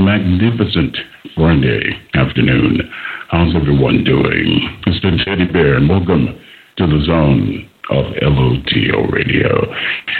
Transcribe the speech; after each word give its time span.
magnificent 0.00 0.96
Friday 1.36 1.92
afternoon. 2.14 2.80
How's 3.28 3.54
everyone 3.54 4.02
doing? 4.02 4.80
It's 4.86 5.00
the 5.02 5.12
Teddy 5.24 5.44
Bear, 5.44 5.76
and 5.76 5.88
welcome 5.88 6.40
to 6.78 6.86
the 6.86 7.04
zone 7.04 7.68
of 7.90 8.06
LOTL 8.22 9.12
Radio. 9.12 9.60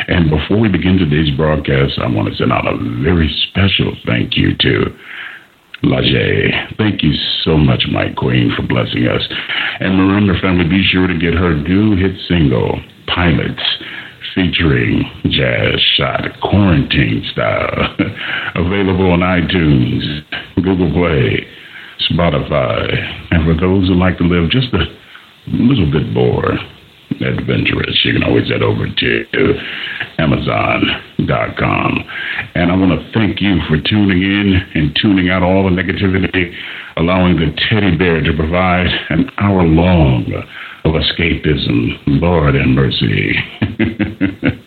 And 0.08 0.28
before 0.28 0.60
we 0.60 0.68
begin 0.68 0.98
today's 0.98 1.34
broadcast, 1.34 1.98
I 1.98 2.08
want 2.08 2.28
to 2.28 2.36
send 2.36 2.52
out 2.52 2.68
a 2.68 2.76
very 3.02 3.32
special 3.48 3.96
thank 4.04 4.36
you 4.36 4.54
to 4.58 4.84
Lajay. 5.82 6.76
Thank 6.76 7.02
you 7.02 7.12
so 7.42 7.56
much, 7.56 7.84
my 7.90 8.12
Queen, 8.12 8.52
for 8.54 8.62
blessing 8.62 9.08
us. 9.08 9.22
And 9.80 9.98
remember, 9.98 10.38
family, 10.40 10.68
be 10.68 10.84
sure 10.92 11.06
to 11.06 11.18
get 11.18 11.32
her 11.32 11.56
new 11.56 11.96
hit 11.96 12.20
single, 12.28 12.80
Pilots, 13.06 13.64
featuring 14.34 15.04
Jazz 15.30 15.80
Shot 15.96 16.40
Quarantine 16.42 17.24
Style. 17.32 17.96
Available 18.54 19.12
on 19.12 19.20
iTunes, 19.20 20.22
Google 20.56 20.92
Play, 20.92 21.46
Spotify. 22.10 22.88
And 23.30 23.44
for 23.44 23.54
those 23.60 23.88
who 23.88 23.94
like 23.94 24.18
to 24.18 24.24
live 24.24 24.50
just 24.50 24.72
a 24.74 24.84
little 25.46 25.90
bit 25.90 26.12
more 26.12 26.58
adventurous, 27.20 28.00
you 28.04 28.12
can 28.12 28.22
always 28.22 28.48
head 28.48 28.62
over 28.62 28.86
to 28.86 29.54
Amazon.com. 30.18 32.04
And 32.54 32.70
I 32.70 32.76
want 32.76 33.00
to 33.00 33.12
thank 33.12 33.40
you 33.40 33.58
for 33.68 33.80
tuning 33.80 34.22
in 34.22 34.60
and 34.74 34.96
tuning 35.00 35.30
out 35.30 35.42
all 35.42 35.64
the 35.64 35.70
negativity, 35.70 36.54
allowing 36.96 37.36
the 37.36 37.52
teddy 37.68 37.96
bear 37.96 38.22
to 38.22 38.32
provide 38.32 38.86
an 39.10 39.30
hour 39.38 39.62
long 39.62 40.32
of 40.84 40.94
escapism. 40.94 41.98
Lord 42.06 42.54
and 42.56 42.74
mercy. 42.74 43.34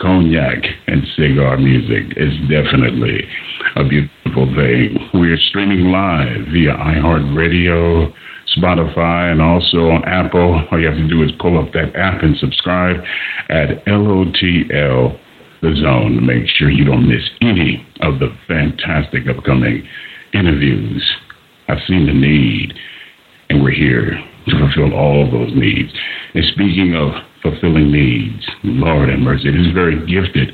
Cognac 0.00 0.64
and 0.86 1.02
cigar 1.16 1.56
music 1.56 2.16
is 2.16 2.32
definitely 2.50 3.20
a 3.76 3.84
beautiful 3.84 4.46
thing. 4.54 4.98
We 5.14 5.32
are 5.32 5.38
streaming 5.48 5.90
live 5.90 6.46
via 6.52 6.74
iHeartRadio, 6.74 8.12
Spotify, 8.56 9.32
and 9.32 9.40
also 9.40 9.90
on 9.90 10.04
Apple. 10.04 10.66
All 10.70 10.80
you 10.80 10.86
have 10.86 10.96
to 10.96 11.08
do 11.08 11.22
is 11.22 11.30
pull 11.38 11.58
up 11.58 11.72
that 11.72 11.96
app 11.96 12.22
and 12.22 12.36
subscribe 12.36 12.96
at 13.48 13.86
LOTL 13.86 15.18
The 15.62 15.74
Zone 15.76 16.16
to 16.16 16.20
make 16.20 16.46
sure 16.48 16.70
you 16.70 16.84
don't 16.84 17.08
miss 17.08 17.24
any 17.40 17.86
of 18.00 18.18
the 18.18 18.36
fantastic 18.46 19.22
upcoming 19.28 19.86
interviews. 20.34 21.02
I've 21.68 21.78
seen 21.88 22.06
the 22.06 22.12
need, 22.12 22.74
and 23.48 23.62
we're 23.62 23.70
here 23.70 24.18
to 24.46 24.58
fulfill 24.58 24.94
all 24.94 25.30
those 25.30 25.52
needs. 25.54 25.92
And 26.34 26.44
speaking 26.52 26.94
of 26.94 27.12
fulfilling 27.42 27.92
needs, 27.92 28.44
Lord 28.64 29.08
have 29.08 29.18
mercy, 29.18 29.50
this 29.50 29.72
very 29.72 29.98
gifted 30.06 30.52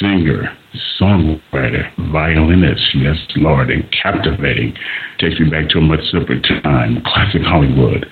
singer, 0.00 0.56
songwriter, 1.00 1.90
violinist, 2.12 2.82
yes, 2.94 3.16
Lord, 3.36 3.70
and 3.70 3.84
captivating. 4.02 4.74
Takes 5.18 5.40
me 5.40 5.50
back 5.50 5.68
to 5.70 5.78
a 5.78 5.80
much 5.80 6.00
simpler 6.10 6.40
time, 6.62 7.02
classic 7.04 7.42
Hollywood. 7.42 8.06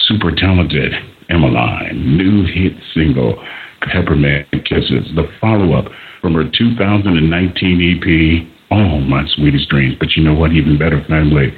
Super 0.00 0.30
talented 0.34 0.92
Emmaline, 1.30 2.16
new 2.18 2.44
hit 2.44 2.74
single, 2.92 3.42
Peppermint 3.80 4.50
Kisses, 4.50 5.08
the 5.14 5.28
follow 5.40 5.72
up 5.72 5.86
from 6.20 6.34
her 6.34 6.44
2019 6.44 8.00
EP, 8.00 8.48
Oh 8.70 9.00
My 9.00 9.24
Sweetest 9.36 9.68
Dreams. 9.68 9.94
But 9.98 10.12
you 10.16 10.24
know 10.24 10.34
what? 10.34 10.52
Even 10.52 10.78
better, 10.78 11.02
family, 11.08 11.52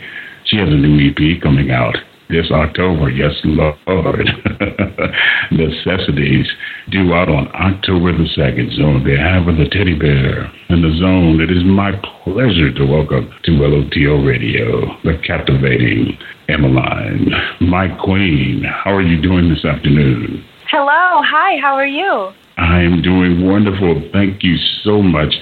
she 0.45 0.57
has 0.57 0.69
a 0.69 0.73
new 0.73 1.11
EP 1.11 1.43
coming 1.43 1.71
out 1.71 1.97
this 2.29 2.51
October. 2.51 3.11
Yes, 3.11 3.33
Lord. 3.45 4.27
Necessities 5.51 6.47
due 6.91 7.15
out 7.15 7.29
on 7.29 7.49
October 7.55 8.13
the 8.13 8.29
2nd. 8.37 8.77
So 8.77 8.85
on 8.85 9.05
behalf 9.05 9.47
of 9.47 9.57
the 9.57 9.69
teddy 9.71 9.99
bear 9.99 10.51
and 10.69 10.83
the 10.83 10.97
zone, 10.99 11.41
it 11.41 11.51
is 11.51 11.65
my 11.65 11.93
pleasure 12.25 12.73
to 12.73 12.85
welcome 12.85 13.31
to 13.45 13.51
LOTL 13.53 14.27
Radio 14.27 14.97
the 15.05 15.21
captivating 15.27 16.19
Emmaline, 16.49 17.31
my 17.61 17.89
queen. 18.03 18.65
How 18.65 18.95
are 18.95 19.03
you 19.03 19.21
doing 19.21 19.49
this 19.49 19.65
afternoon? 19.65 20.45
Hello. 20.71 21.23
Hi. 21.23 21.61
How 21.61 21.75
are 21.75 21.87
you? 21.87 22.33
I 22.59 22.81
am 22.81 23.03
doing 23.03 23.47
wonderful. 23.47 24.03
Thank 24.13 24.43
you 24.43 24.57
so 24.83 25.03
much 25.03 25.35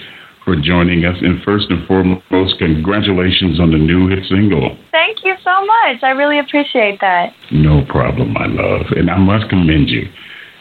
for 0.45 0.55
joining 0.57 1.05
us. 1.05 1.17
And 1.21 1.43
first 1.43 1.67
and 1.71 1.87
foremost, 1.87 2.59
congratulations 2.59 3.59
on 3.59 3.73
the 3.73 3.79
new 3.79 4.09
hit 4.09 4.25
single. 4.29 4.77
Thank 4.93 5.25
you 5.25 5.35
so 5.43 5.65
much. 5.65 6.03
I 6.03 6.11
really 6.11 6.39
appreciate 6.39 7.01
that. 7.01 7.33
No 7.51 7.85
problem, 7.89 8.33
my 8.33 8.47
love. 8.47 8.87
And 8.97 9.11
I 9.11 9.19
must 9.19 9.49
commend 9.49 9.89
you. 9.89 10.09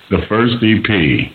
The 0.10 0.26
first 0.28 0.56
EP, 0.64 1.32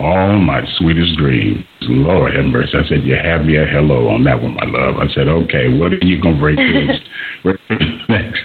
All 0.00 0.38
My 0.38 0.62
Sweetest 0.78 1.16
Dreams. 1.18 1.64
Lord 1.82 2.34
have 2.34 2.44
mercy. 2.46 2.72
I 2.74 2.88
said, 2.88 3.04
You 3.04 3.16
have 3.16 3.44
me 3.44 3.56
a 3.56 3.66
hello 3.66 4.08
on 4.08 4.24
that 4.24 4.40
one, 4.40 4.54
my 4.54 4.66
love. 4.66 4.96
I 4.96 5.12
said, 5.14 5.28
Okay, 5.28 5.76
what 5.78 5.92
are 5.92 6.04
you 6.04 6.20
going 6.20 6.36
to 6.36 6.40
break 6.40 6.58
next? 8.08 8.40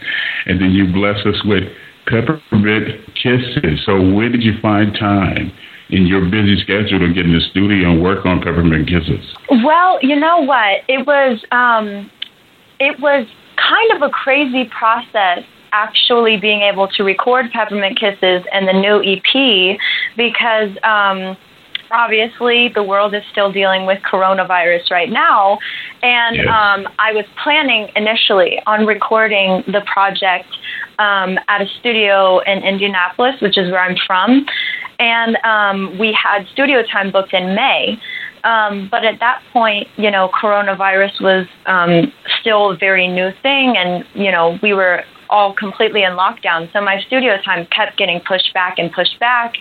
And 0.47 0.61
then 0.61 0.71
you 0.71 0.91
bless 0.91 1.25
us 1.25 1.41
with 1.45 1.63
peppermint 2.07 3.01
kisses. 3.15 3.83
So, 3.85 4.13
where 4.13 4.29
did 4.29 4.43
you 4.43 4.53
find 4.61 4.93
time? 4.93 5.51
In 5.89 6.05
your 6.05 6.21
busy 6.25 6.57
schedule 6.61 6.99
to 6.99 7.13
get 7.13 7.25
in 7.25 7.33
the 7.33 7.41
studio 7.51 7.91
and 7.91 8.01
work 8.01 8.25
on 8.25 8.39
Peppermint 8.39 8.87
Kisses? 8.87 9.35
Well, 9.63 9.99
you 10.01 10.15
know 10.15 10.41
what? 10.41 10.81
It 10.87 11.05
was 11.05 11.43
um, 11.51 12.09
it 12.79 12.99
was 12.99 13.27
kind 13.57 13.91
of 13.93 14.01
a 14.01 14.11
crazy 14.11 14.69
process 14.77 15.43
actually 15.71 16.37
being 16.37 16.61
able 16.61 16.87
to 16.87 17.03
record 17.03 17.51
Peppermint 17.51 17.99
Kisses 17.99 18.43
and 18.51 18.67
the 18.67 18.73
new 18.73 19.03
EP 19.03 19.77
because 20.15 20.69
um, 20.83 21.35
obviously 21.95 22.69
the 22.69 22.83
world 22.83 23.15
is 23.15 23.23
still 23.31 23.51
dealing 23.51 23.85
with 23.85 23.99
coronavirus 24.03 24.91
right 24.91 25.09
now. 25.09 25.59
And 26.03 26.37
yes. 26.37 26.45
um, 26.47 26.93
I 26.99 27.13
was 27.13 27.25
planning 27.43 27.89
initially 27.95 28.59
on 28.67 28.85
recording 28.85 29.63
the 29.67 29.81
project 29.91 30.47
um, 30.99 31.37
at 31.47 31.61
a 31.61 31.67
studio 31.79 32.39
in 32.39 32.63
Indianapolis, 32.63 33.35
which 33.41 33.57
is 33.57 33.71
where 33.71 33.81
I'm 33.81 33.97
from 34.05 34.45
and 34.99 35.37
um, 35.43 35.97
we 35.97 36.13
had 36.13 36.47
studio 36.53 36.83
time 36.83 37.11
booked 37.11 37.33
in 37.33 37.55
May. 37.55 37.99
Um, 38.45 38.87
but 38.89 39.03
at 39.03 39.19
that 39.19 39.41
point, 39.51 39.87
you 39.97 40.11
know, 40.11 40.29
coronavirus 40.29 41.19
was 41.19 41.47
um, 41.65 42.13
still 42.39 42.71
a 42.71 42.77
very 42.77 43.07
new 43.07 43.31
thing, 43.41 43.75
and 43.75 44.05
you 44.13 44.31
know, 44.31 44.59
we 44.61 44.73
were 44.73 45.03
all 45.31 45.53
completely 45.53 46.03
in 46.03 46.11
lockdown. 46.11 46.71
So 46.71 46.79
my 46.79 47.01
studio 47.01 47.41
time 47.43 47.65
kept 47.75 47.97
getting 47.97 48.19
pushed 48.19 48.53
back 48.53 48.77
and 48.77 48.91
pushed 48.91 49.19
back. 49.19 49.55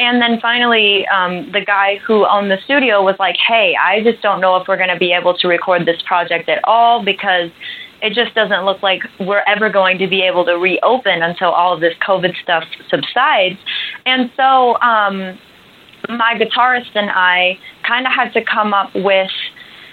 And 0.00 0.20
then 0.20 0.40
finally, 0.40 1.06
um, 1.06 1.52
the 1.52 1.64
guy 1.64 1.98
who 2.04 2.26
owned 2.26 2.50
the 2.50 2.58
studio 2.64 3.02
was 3.02 3.14
like, 3.20 3.36
"Hey, 3.36 3.76
I 3.80 4.02
just 4.02 4.20
don't 4.20 4.40
know 4.40 4.56
if 4.56 4.66
we're 4.66 4.76
going 4.76 4.90
to 4.90 4.98
be 4.98 5.12
able 5.12 5.38
to 5.38 5.48
record 5.48 5.86
this 5.86 6.02
project 6.02 6.48
at 6.48 6.60
all 6.64 7.04
because." 7.04 7.50
it 8.02 8.12
just 8.12 8.34
doesn't 8.34 8.66
look 8.66 8.82
like 8.82 9.00
we're 9.18 9.42
ever 9.46 9.70
going 9.70 9.96
to 9.96 10.06
be 10.06 10.20
able 10.20 10.44
to 10.44 10.58
reopen 10.58 11.22
until 11.22 11.48
all 11.48 11.72
of 11.72 11.80
this 11.80 11.94
COVID 12.06 12.34
stuff 12.42 12.62
subsides. 12.90 13.58
And 14.04 14.30
so 14.36 14.78
um, 14.82 15.38
my 16.10 16.34
guitarist 16.38 16.90
and 16.94 17.08
I 17.10 17.58
kind 17.86 18.06
of 18.06 18.12
had 18.12 18.32
to 18.32 18.44
come 18.44 18.74
up 18.74 18.94
with 18.94 19.30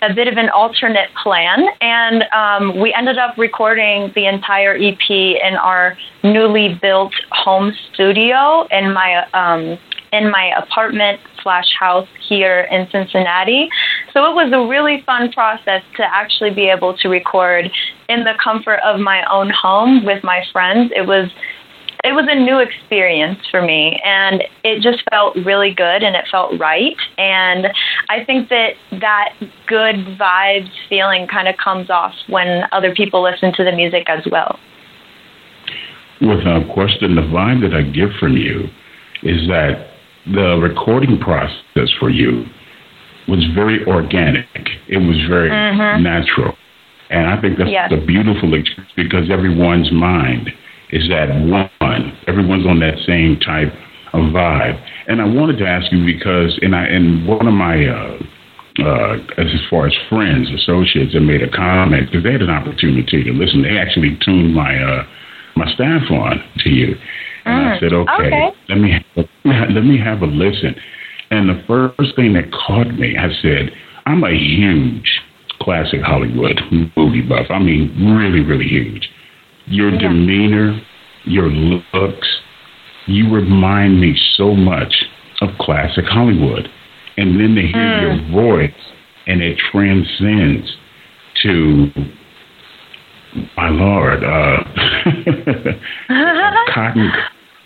a 0.01 0.13
bit 0.13 0.27
of 0.27 0.37
an 0.37 0.49
alternate 0.49 1.09
plan, 1.21 1.65
and 1.79 2.23
um, 2.33 2.79
we 2.79 2.91
ended 2.93 3.19
up 3.19 3.37
recording 3.37 4.11
the 4.15 4.25
entire 4.25 4.75
EP 4.75 5.09
in 5.09 5.55
our 5.61 5.95
newly 6.23 6.73
built 6.81 7.13
home 7.29 7.71
studio 7.93 8.67
in 8.71 8.93
my 8.93 9.27
um, 9.33 9.77
in 10.11 10.29
my 10.29 10.51
apartment 10.57 11.19
slash 11.41 11.67
house 11.79 12.07
here 12.27 12.67
in 12.71 12.87
Cincinnati. 12.91 13.69
So 14.13 14.29
it 14.29 14.35
was 14.35 14.51
a 14.53 14.67
really 14.67 15.03
fun 15.05 15.31
process 15.31 15.83
to 15.95 16.03
actually 16.03 16.51
be 16.51 16.67
able 16.67 16.97
to 16.97 17.07
record 17.07 17.71
in 18.09 18.23
the 18.23 18.33
comfort 18.43 18.79
of 18.83 18.99
my 18.99 19.23
own 19.31 19.49
home 19.49 20.03
with 20.05 20.23
my 20.23 20.43
friends. 20.51 20.91
It 20.95 21.07
was 21.07 21.29
it 22.03 22.13
was 22.13 22.25
a 22.29 22.35
new 22.35 22.59
experience 22.59 23.39
for 23.49 23.61
me 23.61 23.99
and 24.03 24.43
it 24.63 24.81
just 24.81 25.03
felt 25.11 25.35
really 25.45 25.73
good 25.73 26.03
and 26.03 26.15
it 26.15 26.25
felt 26.31 26.57
right 26.59 26.97
and 27.17 27.67
i 28.09 28.23
think 28.23 28.49
that 28.49 28.73
that 28.99 29.33
good 29.67 29.95
vibes 30.19 30.71
feeling 30.89 31.27
kind 31.27 31.47
of 31.47 31.55
comes 31.57 31.89
off 31.89 32.13
when 32.27 32.63
other 32.71 32.93
people 32.93 33.21
listen 33.23 33.53
to 33.53 33.63
the 33.63 33.71
music 33.71 34.09
as 34.09 34.23
well 34.31 34.59
without 36.21 36.67
question 36.73 37.15
the 37.15 37.21
vibe 37.21 37.61
that 37.61 37.75
i 37.75 37.81
get 37.81 38.09
from 38.19 38.35
you 38.35 38.67
is 39.23 39.47
that 39.47 39.91
the 40.25 40.59
recording 40.61 41.17
process 41.19 41.89
for 41.99 42.09
you 42.09 42.45
was 43.27 43.45
very 43.55 43.85
organic. 43.85 44.45
It 44.87 44.97
was 44.97 45.17
very 45.29 45.49
mm-hmm. 45.49 46.03
natural. 46.03 46.55
And 47.09 47.27
I 47.27 47.41
think 47.41 47.57
that's 47.57 47.69
yes. 47.69 47.91
a 47.91 48.05
beautiful 48.05 48.53
experience 48.53 48.93
because 48.95 49.29
everyone's 49.31 49.91
mind 49.91 50.51
is 50.91 51.09
at 51.11 51.29
one. 51.29 52.17
Everyone's 52.27 52.67
on 52.67 52.79
that 52.79 52.97
same 53.05 53.39
type 53.39 53.73
of 54.13 54.33
vibe. 54.33 54.81
And 55.07 55.21
I 55.21 55.25
wanted 55.25 55.57
to 55.59 55.67
ask 55.67 55.91
you 55.91 56.05
because 56.05 56.57
in 56.61 56.73
I 56.73 56.87
in 56.89 57.25
one 57.25 57.47
of 57.47 57.53
my 57.53 57.85
uh, 57.85 58.17
uh, 58.79 59.17
as 59.37 59.47
far 59.69 59.87
as 59.87 59.93
friends, 60.09 60.49
associates, 60.51 61.13
that 61.13 61.21
made 61.21 61.41
a 61.43 61.49
comment 61.49 62.07
because 62.07 62.23
they 62.23 62.31
had 62.31 62.41
an 62.41 62.49
opportunity 62.49 63.23
to 63.23 63.31
listen. 63.31 63.63
They 63.63 63.77
actually 63.77 64.17
tuned 64.23 64.53
my 64.53 64.77
uh, 64.81 65.03
my 65.55 65.71
staff 65.73 66.03
on 66.09 66.43
to 66.59 66.69
you, 66.69 66.95
and 67.45 67.65
mm. 67.65 67.75
I 67.75 67.79
said, 67.79 67.93
okay, 67.93 68.11
okay, 68.13 68.57
let 68.69 68.77
me 68.77 68.91
have, 68.91 69.25
let 69.75 69.83
me 69.83 69.99
have 69.99 70.21
a 70.21 70.25
listen. 70.25 70.75
And 71.31 71.49
the 71.49 71.63
first 71.67 72.15
thing 72.15 72.33
that 72.33 72.51
caught 72.51 72.93
me, 72.93 73.17
I 73.17 73.29
said, 73.41 73.71
I'm 74.05 74.23
a 74.23 74.31
huge 74.31 75.21
classic 75.61 76.01
Hollywood 76.01 76.59
movie 76.97 77.21
buff. 77.21 77.47
I 77.49 77.59
mean, 77.59 77.91
really, 78.17 78.41
really 78.41 78.67
huge. 78.67 79.09
Your 79.71 79.91
yeah. 79.91 79.99
demeanor, 79.99 80.79
your 81.23 81.49
looks, 81.49 82.27
you 83.07 83.33
remind 83.33 83.99
me 83.99 84.15
so 84.35 84.53
much 84.53 84.93
of 85.41 85.49
classic 85.59 86.05
Hollywood. 86.05 86.67
And 87.17 87.39
then 87.39 87.55
to 87.55 87.61
hear 87.61 87.73
mm. 87.73 88.01
your 88.01 88.31
voice 88.31 88.73
and 89.27 89.41
it 89.41 89.57
transcends 89.71 90.77
to 91.43 91.87
my 93.55 93.69
lord, 93.69 94.23
uh, 94.23 94.63
cotton, 96.73 97.11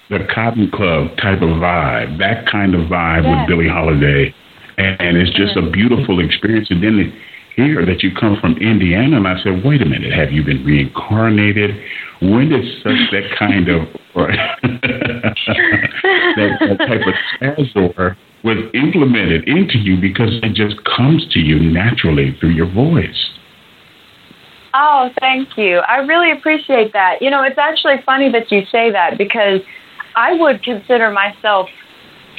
the 0.10 0.20
Cotton 0.34 0.70
Club 0.72 1.18
type 1.18 1.42
of 1.42 1.50
vibe, 1.58 2.20
that 2.20 2.46
kind 2.52 2.76
of 2.76 2.82
vibe 2.82 3.24
with 3.24 3.48
Billie 3.48 3.68
Holiday, 3.68 4.34
and, 4.78 5.02
and 5.02 5.18
it's 5.18 5.36
just 5.36 5.56
mm. 5.56 5.68
a 5.68 5.72
beautiful 5.72 6.24
experience. 6.24 6.68
And 6.70 6.84
then 6.84 7.14
hear 7.56 7.86
that 7.86 8.04
you 8.04 8.12
come 8.14 8.38
from 8.40 8.58
Indiana, 8.58 9.18
and 9.18 9.28
I 9.28 9.42
said, 9.44 9.64
wait 9.64 9.82
a 9.82 9.86
minute, 9.86 10.12
have 10.14 10.32
you 10.32 10.44
been 10.44 10.64
reincarnated? 10.66 11.72
When 12.22 12.50
did 12.50 12.66
such 12.84 13.00
that 13.12 13.36
kind 13.38 13.70
of 13.70 13.88
that, 14.16 15.36
that 16.36 16.78
type 16.80 17.02
of 17.06 17.14
azure 17.42 18.18
was 18.44 18.58
implemented 18.74 19.48
into 19.48 19.78
you 19.78 20.00
because 20.00 20.40
it 20.44 20.54
just 20.54 20.76
comes 20.86 21.28
to 21.34 21.40
you 21.40 21.60
naturally 21.60 22.36
through 22.40 22.52
your 22.52 22.72
voice? 22.72 23.32
Oh, 24.74 25.10
thank 25.20 25.58
you. 25.58 25.78
I 25.80 25.98
really 25.98 26.32
appreciate 26.32 26.92
that. 26.94 27.22
You 27.22 27.30
know, 27.30 27.44
it's 27.44 27.58
actually 27.58 27.96
funny 28.06 28.32
that 28.32 28.52
you 28.52 28.62
say 28.72 28.92
that 28.92 29.18
because 29.18 29.62
I 30.16 30.34
would 30.34 30.64
consider 30.64 31.12
myself 31.12 31.70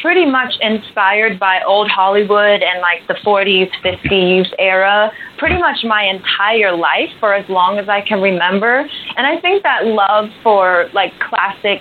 pretty 0.00 0.26
much 0.26 0.54
inspired 0.60 1.38
by 1.38 1.60
old 1.66 1.88
Hollywood 1.88 2.62
and 2.62 2.80
like 2.80 3.06
the 3.08 3.14
40s, 3.14 3.70
50s 3.84 4.46
era, 4.58 5.10
pretty 5.38 5.58
much 5.58 5.78
my 5.84 6.04
entire 6.04 6.76
life 6.76 7.10
for 7.20 7.34
as 7.34 7.48
long 7.48 7.78
as 7.78 7.88
I 7.88 8.00
can 8.02 8.20
remember. 8.20 8.88
And 9.16 9.26
I 9.26 9.40
think 9.40 9.62
that 9.62 9.86
love 9.86 10.30
for 10.42 10.88
like 10.92 11.12
classic 11.20 11.80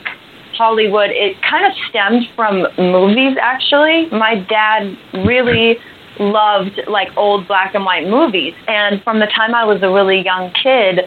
Hollywood, 0.58 1.10
it 1.12 1.36
kind 1.42 1.66
of 1.66 1.74
stemmed 1.90 2.24
from 2.36 2.66
movies 2.78 3.38
actually. 3.42 4.08
My 4.12 4.36
dad 4.50 4.98
really 5.26 5.78
loved 6.20 6.80
like 6.88 7.10
old 7.18 7.48
black 7.48 7.76
and 7.76 7.86
white 7.86 8.08
movies. 8.08 8.54
And 8.68 9.04
from 9.04 9.20
the 9.20 9.28
time 9.28 9.54
I 9.54 9.66
was 9.66 9.82
a 9.84 9.92
really 9.92 10.24
young 10.24 10.52
kid, 10.64 11.02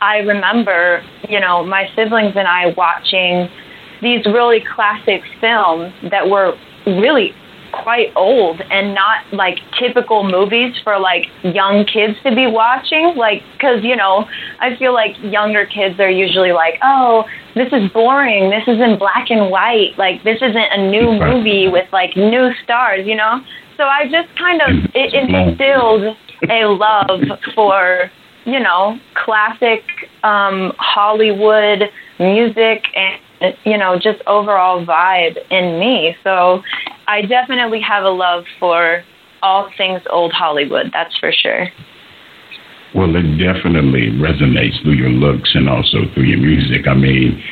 I 0.00 0.18
remember, 0.18 1.02
you 1.28 1.40
know, 1.40 1.64
my 1.64 1.88
siblings 1.94 2.34
and 2.36 2.46
I 2.46 2.74
watching 2.76 3.48
these 4.02 4.24
really 4.26 4.64
classic 4.74 5.22
films 5.40 5.92
that 6.10 6.28
were 6.28 6.54
really 6.86 7.34
quite 7.72 8.08
old 8.16 8.60
and 8.70 8.94
not 8.94 9.24
like 9.32 9.58
typical 9.78 10.24
movies 10.24 10.74
for 10.82 10.98
like 10.98 11.24
young 11.42 11.84
kids 11.84 12.14
to 12.24 12.34
be 12.34 12.46
watching. 12.46 13.14
Like 13.16 13.42
cuz 13.60 13.84
you 13.84 13.96
know 13.96 14.26
I 14.60 14.76
feel 14.76 14.92
like 14.92 15.16
younger 15.22 15.66
kids 15.66 16.00
are 16.00 16.10
usually 16.10 16.52
like 16.52 16.78
oh 16.82 17.24
this 17.54 17.68
is 17.72 17.90
boring. 17.92 18.50
This 18.50 18.66
is 18.66 18.80
in 18.80 18.98
black 18.98 19.30
and 19.30 19.50
white. 19.50 19.98
Like 19.98 20.22
this 20.24 20.36
isn't 20.36 20.56
a 20.56 20.90
new 20.90 21.12
movie 21.12 21.68
with 21.68 21.92
like 21.92 22.16
new 22.16 22.52
stars 22.64 23.06
you 23.06 23.14
know? 23.14 23.40
So 23.76 23.84
I 23.84 24.04
just 24.10 24.28
kind 24.36 24.60
of 24.62 24.90
it 24.94 25.14
instilled 25.14 26.16
a 26.50 26.66
love 26.66 27.20
for 27.54 28.10
you 28.44 28.60
know 28.60 28.98
classic 29.14 29.82
um 30.24 30.72
Hollywood 30.78 31.90
music 32.18 32.84
and 32.94 33.20
you 33.64 33.78
know, 33.78 33.98
just 33.98 34.22
overall 34.26 34.84
vibe 34.84 35.36
in 35.50 35.78
me. 35.78 36.16
So 36.24 36.62
I 37.06 37.22
definitely 37.22 37.80
have 37.80 38.04
a 38.04 38.10
love 38.10 38.44
for 38.58 39.02
all 39.42 39.70
things 39.76 40.02
old 40.10 40.32
Hollywood, 40.32 40.90
that's 40.92 41.16
for 41.18 41.32
sure. 41.32 41.68
Well, 42.94 43.14
it 43.14 43.38
definitely 43.38 44.10
resonates 44.10 44.82
through 44.82 44.94
your 44.94 45.10
looks 45.10 45.50
and 45.54 45.68
also 45.68 45.98
through 46.14 46.24
your 46.24 46.38
music. 46.38 46.88
I 46.88 46.94
mean, 46.94 47.42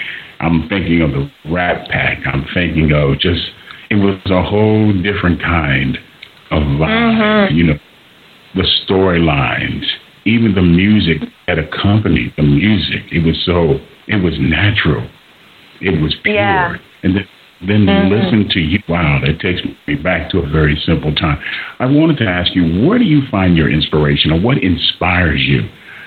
I'm 0.40 0.68
thinking 0.68 1.02
of 1.02 1.10
the 1.12 1.30
Rat 1.50 1.88
Pack. 1.90 2.18
I'm 2.26 2.46
thinking 2.54 2.92
of 2.92 3.18
just, 3.20 3.42
it 3.90 3.96
was 3.96 4.18
a 4.26 4.42
whole 4.42 4.92
different 5.02 5.40
kind 5.42 5.98
of 6.50 6.62
vibe. 6.62 7.48
Mm-hmm. 7.50 7.54
You 7.54 7.64
know, 7.64 7.78
the 8.54 8.66
storylines, 8.88 9.84
even 10.24 10.54
the 10.54 10.62
music 10.62 11.28
that 11.46 11.58
accompanied 11.58 12.32
the 12.36 12.42
music. 12.42 13.02
It 13.12 13.24
was 13.24 13.40
so, 13.44 13.78
it 14.08 14.22
was 14.22 14.34
natural. 14.40 15.08
It 15.80 16.00
was 16.00 16.14
pure. 16.22 16.34
Yeah. 16.34 16.76
And 17.02 17.16
then, 17.16 17.28
then 17.66 17.86
mm-hmm. 17.86 18.12
listen 18.12 18.48
to 18.50 18.60
you. 18.60 18.78
Wow, 18.88 19.20
that 19.24 19.40
takes 19.40 19.60
me 19.86 19.94
back 19.96 20.30
to 20.30 20.38
a 20.38 20.48
very 20.48 20.80
simple 20.86 21.14
time. 21.14 21.38
I 21.78 21.86
wanted 21.86 22.18
to 22.18 22.26
ask 22.26 22.54
you, 22.54 22.86
where 22.86 22.98
do 22.98 23.04
you 23.04 23.22
find 23.30 23.56
your 23.56 23.70
inspiration 23.70 24.32
or 24.32 24.40
what 24.40 24.58
inspires 24.58 25.40
you 25.40 25.62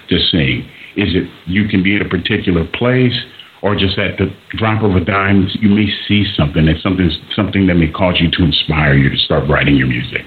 to 0.10 0.20
sing? 0.32 0.70
Is 0.98 1.16
it 1.16 1.30
you 1.46 1.68
can 1.68 1.84
be 1.84 1.96
at 1.96 2.02
a 2.02 2.10
particular 2.10 2.66
place 2.74 3.14
or 3.62 3.76
just 3.76 3.98
at 3.98 4.18
the 4.18 4.34
drop 4.58 4.84
of 4.84 4.96
a 4.96 5.04
dime, 5.04 5.48
you 5.60 5.70
may 5.70 5.88
see 6.08 6.26
something 6.36 6.66
that 6.66 6.78
something 6.82 7.10
something 7.36 7.68
that 7.68 7.76
may 7.76 7.92
cause 7.92 8.16
you 8.20 8.32
to 8.32 8.44
inspire 8.44 8.94
you 8.94 9.10
to 9.10 9.18
start 9.18 9.50
writing 9.50 9.76
your 9.76 9.88
music? 9.88 10.22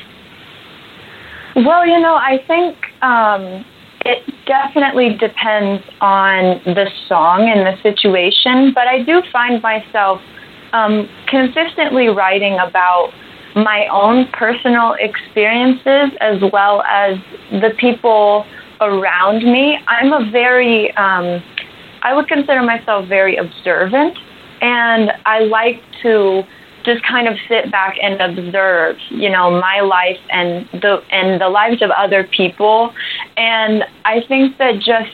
Well, 1.57 1.87
you 1.87 2.01
know, 2.01 2.15
I 2.15 2.39
think 2.47 2.77
um, 3.03 3.65
it 4.05 4.23
definitely 4.47 5.17
depends 5.17 5.83
on 6.01 6.61
the 6.65 6.91
song 7.09 7.49
and 7.49 7.67
the 7.67 7.81
situation, 7.83 8.73
but 8.75 8.87
I 8.87 9.03
do 9.03 9.23
find 9.33 9.63
myself 9.63 10.21
um, 10.73 11.09
consistently 11.29 12.09
writing 12.09 12.59
about 12.59 13.13
my 13.55 13.87
own 13.89 14.27
personal 14.33 14.95
experiences 14.99 16.17
as 16.21 16.41
well 16.53 16.83
as 16.83 17.19
the 17.51 17.71
people 17.79 18.47
around 18.81 19.45
me. 19.45 19.79
I'm 19.87 20.13
a 20.13 20.31
very, 20.31 20.91
um, 20.97 21.43
I 22.03 22.15
would 22.15 22.29
consider 22.29 22.63
myself 22.63 23.09
very 23.09 23.37
observant, 23.37 24.17
and 24.61 25.13
I 25.27 25.41
like 25.41 25.83
to 26.03 26.45
just 26.85 27.03
kind 27.05 27.29
of 27.29 27.35
sit 27.49 27.71
back 27.71 27.97
and 28.03 28.21
observe, 28.21 28.97
you 29.11 29.31
know, 29.31 29.51
my 29.51 29.81
life 29.81 30.19
and 30.31 30.69
the 30.73 31.03
and 31.11 31.41
the 31.41 31.49
lives 31.49 31.83
of 31.83 31.91
other 31.91 32.25
people. 32.25 32.93
And 33.37 33.85
I 34.05 34.23
think 34.27 34.59
that 34.59 34.77
just 34.77 35.11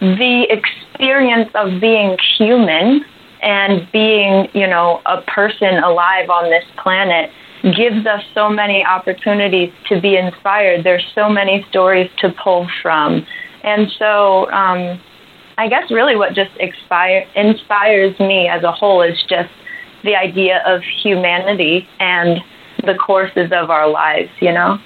the 0.00 0.46
experience 0.50 1.50
of 1.54 1.80
being 1.80 2.16
human 2.38 3.04
and 3.42 3.88
being, 3.92 4.48
you 4.54 4.66
know, 4.66 5.00
a 5.06 5.22
person 5.22 5.82
alive 5.82 6.30
on 6.30 6.50
this 6.50 6.64
planet 6.82 7.30
gives 7.62 8.06
us 8.06 8.22
so 8.34 8.48
many 8.48 8.84
opportunities 8.84 9.72
to 9.88 10.00
be 10.00 10.16
inspired. 10.16 10.84
There's 10.84 11.04
so 11.14 11.28
many 11.28 11.66
stories 11.70 12.10
to 12.18 12.30
pull 12.42 12.68
from. 12.82 13.26
And 13.64 13.90
so 13.98 14.50
um, 14.50 15.00
I 15.58 15.68
guess 15.68 15.90
really 15.90 16.16
what 16.16 16.34
just 16.34 16.52
expire, 16.60 17.26
inspires 17.34 18.18
me 18.20 18.48
as 18.48 18.62
a 18.62 18.72
whole 18.72 19.02
is 19.02 19.18
just 19.28 19.50
the 20.04 20.14
idea 20.14 20.62
of 20.64 20.82
humanity 21.02 21.88
and 21.98 22.38
the 22.84 22.94
courses 22.94 23.50
of 23.52 23.70
our 23.70 23.88
lives, 23.88 24.30
you 24.40 24.52
know? 24.52 24.78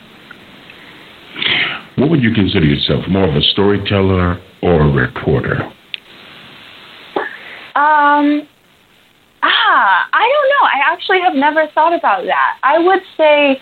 What 1.97 2.11
would 2.11 2.23
you 2.23 2.33
consider 2.33 2.65
yourself, 2.65 3.05
more 3.09 3.29
of 3.29 3.35
a 3.35 3.43
storyteller 3.53 4.41
or 4.63 4.81
a 4.81 4.91
reporter? 4.91 5.61
Um, 7.75 8.47
ah, 9.43 10.09
I 10.13 10.23
don't 10.23 10.49
know. 10.51 10.65
I 10.73 10.93
actually 10.93 11.21
have 11.21 11.35
never 11.35 11.67
thought 11.75 11.95
about 11.95 12.25
that. 12.25 12.59
I 12.63 12.79
would 12.79 13.03
say, 13.17 13.61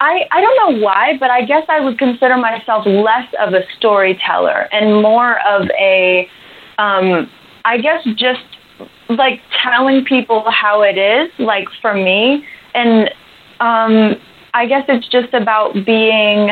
I, 0.00 0.22
I 0.30 0.40
don't 0.40 0.56
know 0.56 0.84
why, 0.84 1.16
but 1.18 1.30
I 1.30 1.44
guess 1.44 1.64
I 1.68 1.80
would 1.80 1.98
consider 1.98 2.36
myself 2.36 2.86
less 2.86 3.28
of 3.40 3.54
a 3.54 3.62
storyteller 3.78 4.68
and 4.72 5.02
more 5.02 5.38
of 5.46 5.68
a, 5.78 6.28
um, 6.78 7.30
I 7.64 7.78
guess, 7.78 8.04
just 8.16 8.44
like 9.08 9.40
telling 9.62 10.04
people 10.04 10.44
how 10.50 10.82
it 10.82 10.98
is, 10.98 11.30
like 11.38 11.66
for 11.80 11.94
me. 11.94 12.44
And 12.74 13.10
um, 13.60 14.20
I 14.54 14.66
guess 14.66 14.84
it's 14.88 15.08
just 15.08 15.34
about 15.34 15.74
being 15.86 16.50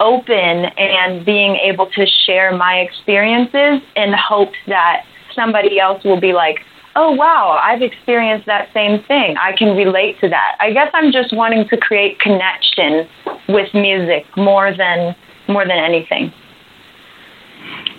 open 0.00 0.66
and 0.76 1.24
being 1.24 1.56
able 1.56 1.86
to 1.90 2.06
share 2.26 2.56
my 2.56 2.76
experiences 2.76 3.82
in 3.94 4.12
hopes 4.12 4.58
that 4.66 5.04
somebody 5.34 5.78
else 5.78 6.04
will 6.04 6.20
be 6.20 6.32
like, 6.32 6.56
oh, 6.96 7.12
wow, 7.12 7.60
I've 7.62 7.82
experienced 7.82 8.46
that 8.46 8.68
same 8.72 9.02
thing. 9.06 9.36
I 9.38 9.52
can 9.56 9.76
relate 9.76 10.18
to 10.20 10.28
that. 10.28 10.56
I 10.60 10.72
guess 10.72 10.88
I'm 10.94 11.12
just 11.12 11.34
wanting 11.34 11.68
to 11.68 11.76
create 11.76 12.18
connection 12.20 13.06
with 13.48 13.72
music 13.74 14.24
more 14.36 14.74
than 14.76 15.14
more 15.48 15.64
than 15.64 15.78
anything. 15.78 16.32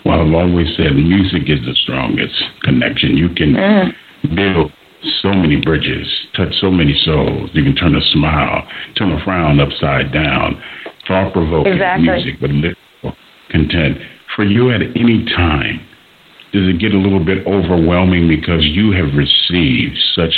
Well, 0.04 0.20
I've 0.20 0.34
always 0.34 0.68
said 0.75 0.96
music 0.96 1.44
is 1.48 1.60
the 1.66 1.75
strongest 1.84 2.36
connection. 2.63 3.16
You 3.16 3.30
can 3.30 3.54
mm. 3.54 4.36
build 4.36 4.72
so 5.22 5.30
many 5.30 5.58
bridges, 5.62 6.08
touch 6.36 6.54
so 6.60 6.72
many 6.72 6.96
souls. 7.06 7.50
You 7.54 7.63
can 7.63 7.75
turn 7.75 7.96
a 7.96 8.01
smile, 8.12 8.68
turn 8.98 9.12
a 9.12 9.24
frown 9.24 9.60
upside 9.60 10.12
down. 10.12 10.62
Thought 11.08 11.34
provoking 11.34 11.74
exactly. 11.74 12.08
music, 12.08 12.36
but 12.42 12.50
little 12.50 13.16
content. 13.50 13.98
For 14.36 14.44
you 14.44 14.72
at 14.72 14.82
any 14.82 15.26
time, 15.36 15.80
does 16.52 16.68
it 16.68 16.80
get 16.80 16.94
a 16.94 16.98
little 16.98 17.24
bit 17.24 17.46
overwhelming 17.48 18.28
because 18.28 18.64
you 18.64 18.92
have 18.92 19.16
received 19.16 19.98
such 20.16 20.34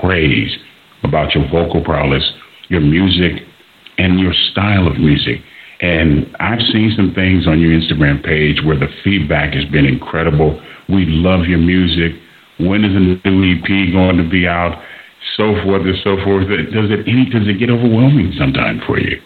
praise 0.00 0.50
about 1.02 1.34
your 1.34 1.48
vocal 1.50 1.82
prowess, 1.82 2.22
your 2.68 2.80
music, 2.80 3.42
and 3.98 4.18
your 4.18 4.32
style 4.50 4.86
of 4.86 4.98
music? 4.98 5.40
And 5.80 6.34
I've 6.38 6.60
seen 6.72 6.92
some 6.96 7.14
things 7.14 7.46
on 7.46 7.60
your 7.60 7.72
Instagram 7.72 8.22
page 8.22 8.60
where 8.64 8.78
the 8.78 8.88
feedback 9.02 9.54
has 9.54 9.64
been 9.66 9.86
incredible. 9.86 10.60
We 10.88 11.06
love 11.06 11.46
your 11.46 11.58
music. 11.58 12.20
When 12.58 12.84
is 12.84 12.92
the 12.92 13.30
new 13.30 13.56
EP 13.56 13.92
going 13.92 14.18
to 14.18 14.28
be 14.28 14.46
out? 14.46 14.82
So 15.36 15.54
forth 15.64 15.82
and 15.82 15.96
so 16.04 16.16
forth. 16.24 16.48
Does 16.48 16.90
it 16.90 17.08
any 17.08 17.30
does 17.30 17.48
it 17.48 17.58
get 17.58 17.70
overwhelming 17.70 18.32
sometimes 18.36 18.82
for 18.86 18.98
you? 18.98 19.20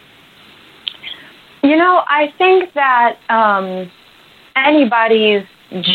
You 1.64 1.76
know, 1.76 2.02
I 2.08 2.30
think 2.36 2.74
that 2.74 3.16
um, 3.30 3.90
anybody's 4.54 5.46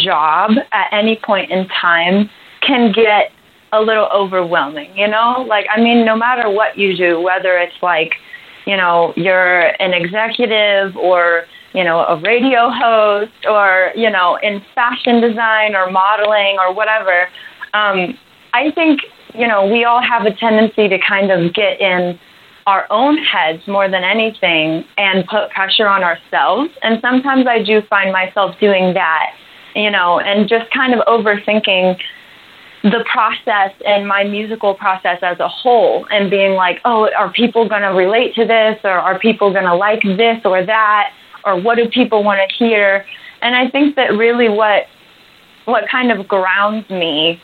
job 0.03 0.53
at 0.71 0.87
any 0.91 1.15
point 1.23 1.51
in 1.51 1.67
time 1.67 2.27
can 2.65 2.91
get 2.91 3.31
a 3.71 3.79
little 3.79 4.09
overwhelming, 4.11 4.97
you 4.97 5.07
know? 5.07 5.45
Like, 5.47 5.67
I 5.69 5.79
mean, 5.79 6.05
no 6.05 6.15
matter 6.15 6.49
what 6.49 6.75
you 6.75 6.97
do, 6.97 7.21
whether 7.21 7.55
it's 7.59 7.75
like, 7.83 8.13
you 8.65 8.75
know, 8.75 9.13
you're 9.15 9.79
an 9.79 9.93
executive 9.93 10.97
or, 10.97 11.43
you 11.73 11.83
know, 11.83 11.99
a 11.99 12.19
radio 12.19 12.71
host 12.71 13.45
or, 13.47 13.91
you 13.95 14.09
know, 14.09 14.39
in 14.41 14.63
fashion 14.73 15.21
design 15.21 15.75
or 15.75 15.91
modeling 15.91 16.57
or 16.57 16.73
whatever, 16.73 17.27
um, 17.75 18.17
I 18.53 18.71
think, 18.73 19.01
you 19.35 19.47
know, 19.47 19.67
we 19.67 19.85
all 19.85 20.01
have 20.01 20.25
a 20.25 20.33
tendency 20.33 20.89
to 20.89 20.97
kind 20.97 21.29
of 21.29 21.53
get 21.53 21.79
in 21.79 22.19
our 22.69 22.85
own 22.91 23.17
heads 23.17 23.63
more 23.67 23.89
than 23.89 24.03
anything 24.03 24.85
and 24.95 25.25
put 25.25 25.49
pressure 25.49 25.87
on 25.87 26.03
ourselves. 26.03 26.69
And 26.83 27.01
sometimes 27.01 27.47
I 27.47 27.63
do 27.63 27.81
find 27.89 28.11
myself 28.11 28.53
doing 28.59 28.93
that, 28.93 29.31
you 29.73 29.89
know, 29.89 30.19
and 30.19 30.47
just 30.47 30.69
kind 30.69 30.93
of 30.93 30.99
overthinking 31.07 31.97
the 32.83 33.03
process 33.11 33.71
and 33.87 34.07
my 34.07 34.23
musical 34.23 34.75
process 34.75 35.17
as 35.23 35.39
a 35.39 35.47
whole 35.47 36.05
and 36.11 36.29
being 36.29 36.53
like, 36.53 36.77
oh, 36.85 37.09
are 37.17 37.33
people 37.33 37.67
going 37.67 37.81
to 37.81 37.89
relate 37.89 38.35
to 38.35 38.45
this 38.45 38.77
or 38.83 38.91
are 38.91 39.17
people 39.17 39.51
going 39.51 39.65
to 39.65 39.75
like 39.75 40.03
this 40.03 40.37
or 40.45 40.63
that 40.63 41.09
or 41.45 41.59
what 41.59 41.75
do 41.75 41.89
people 41.89 42.23
want 42.23 42.39
to 42.47 42.55
hear? 42.55 43.03
And 43.41 43.55
I 43.55 43.67
think 43.67 43.95
that 43.95 44.13
really 44.13 44.47
what 44.47 44.83
what 45.65 45.85
kind 45.89 46.11
of 46.11 46.27
grounds 46.27 46.87
me 46.89 47.41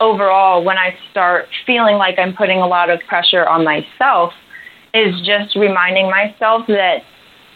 overall 0.00 0.64
when 0.64 0.78
I 0.78 0.96
start 1.10 1.46
feeling 1.64 1.96
like 1.96 2.18
I'm 2.18 2.34
putting 2.34 2.58
a 2.58 2.66
lot 2.66 2.90
of 2.90 3.00
pressure 3.08 3.46
on 3.46 3.64
myself 3.64 4.32
is 4.94 5.20
just 5.26 5.56
reminding 5.56 6.08
myself 6.08 6.66
that 6.68 7.02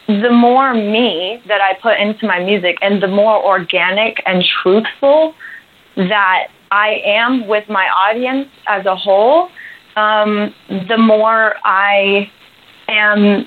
the 0.08 0.30
more 0.30 0.74
me 0.74 1.40
that 1.46 1.60
I 1.60 1.74
put 1.80 1.98
into 1.98 2.26
my 2.26 2.40
music 2.42 2.76
and 2.80 3.02
the 3.02 3.08
more 3.08 3.44
organic 3.44 4.22
and 4.26 4.44
truthful 4.62 5.34
that 5.96 6.48
I 6.70 7.00
am 7.04 7.46
with 7.46 7.68
my 7.68 7.86
audience 7.88 8.48
as 8.66 8.86
a 8.86 8.96
whole, 8.96 9.48
um, 9.96 10.54
the 10.88 10.96
more 10.98 11.54
I 11.64 12.30
am, 12.88 13.46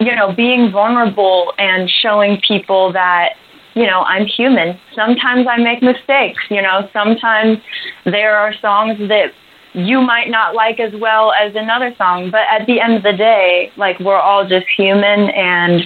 you 0.00 0.14
know, 0.16 0.32
being 0.32 0.70
vulnerable 0.70 1.52
and 1.58 1.88
showing 1.88 2.40
people 2.46 2.92
that, 2.92 3.34
you 3.74 3.86
know, 3.86 4.02
I'm 4.02 4.26
human. 4.26 4.78
Sometimes 4.94 5.46
I 5.48 5.58
make 5.58 5.82
mistakes, 5.82 6.42
you 6.50 6.62
know, 6.62 6.88
sometimes 6.92 7.58
there 8.04 8.36
are 8.36 8.52
songs 8.60 8.98
that 9.08 9.32
you 9.74 10.00
might 10.00 10.28
not 10.28 10.54
like 10.54 10.80
as 10.80 10.92
well 11.00 11.32
as 11.32 11.54
another 11.54 11.94
song, 11.96 12.30
but 12.30 12.42
at 12.50 12.66
the 12.66 12.80
end 12.80 12.94
of 12.94 13.02
the 13.02 13.12
day, 13.12 13.72
like 13.76 13.98
we're 14.00 14.18
all 14.18 14.46
just 14.46 14.66
human 14.76 15.30
and 15.30 15.82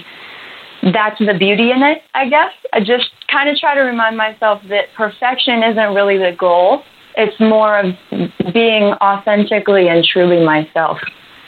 that's 0.93 1.19
the 1.19 1.35
beauty 1.37 1.71
in 1.71 1.83
it, 1.83 2.03
I 2.13 2.29
guess. 2.29 2.51
I 2.73 2.79
just 2.79 3.09
kind 3.31 3.49
of 3.49 3.57
try 3.57 3.75
to 3.75 3.81
remind 3.81 4.17
myself 4.17 4.61
that 4.69 4.93
perfection 4.95 5.63
isn't 5.63 5.93
really 5.93 6.17
the 6.17 6.35
goal. 6.37 6.83
It's 7.15 7.39
more 7.39 7.79
of 7.79 7.95
being 8.53 8.93
authentically 9.01 9.87
and 9.87 10.05
truly 10.05 10.45
myself. 10.45 10.99